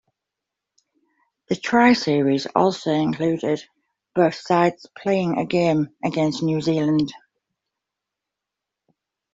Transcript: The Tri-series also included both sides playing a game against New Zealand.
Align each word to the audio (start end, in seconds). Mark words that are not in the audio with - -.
The 1.49 1.55
Tri-series 1.55 2.47
also 2.55 2.89
included 2.91 3.63
both 4.15 4.33
sides 4.33 4.87
playing 4.97 5.37
a 5.37 5.45
game 5.45 5.89
against 6.03 6.41
New 6.41 6.59
Zealand. 6.59 7.13